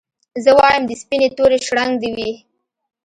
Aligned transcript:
زه 0.43 0.51
وايم 0.57 0.83
د 0.87 0.91
سپيني 1.01 1.27
توري 1.37 1.57
شړنګ 1.67 1.91
دي 2.01 2.09
وي 2.15 2.31